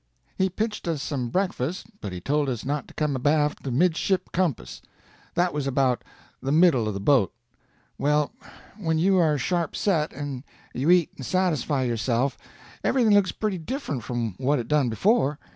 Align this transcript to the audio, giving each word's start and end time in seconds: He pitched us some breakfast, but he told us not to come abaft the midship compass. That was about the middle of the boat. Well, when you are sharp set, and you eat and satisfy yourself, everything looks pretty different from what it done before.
He 0.35 0.49
pitched 0.49 0.87
us 0.87 0.99
some 0.99 1.29
breakfast, 1.29 1.85
but 2.01 2.11
he 2.11 2.19
told 2.19 2.49
us 2.49 2.65
not 2.65 2.87
to 2.87 2.93
come 2.95 3.15
abaft 3.15 3.61
the 3.61 3.69
midship 3.69 4.31
compass. 4.31 4.81
That 5.35 5.53
was 5.53 5.67
about 5.67 6.03
the 6.41 6.51
middle 6.51 6.87
of 6.87 6.95
the 6.95 6.99
boat. 6.99 7.31
Well, 7.99 8.31
when 8.79 8.97
you 8.97 9.17
are 9.19 9.37
sharp 9.37 9.75
set, 9.75 10.11
and 10.11 10.43
you 10.73 10.89
eat 10.89 11.11
and 11.17 11.23
satisfy 11.23 11.83
yourself, 11.83 12.35
everything 12.83 13.13
looks 13.13 13.31
pretty 13.31 13.59
different 13.59 14.01
from 14.01 14.33
what 14.39 14.57
it 14.57 14.67
done 14.67 14.89
before. 14.89 15.37